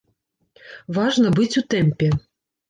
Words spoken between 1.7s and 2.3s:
тэмпе.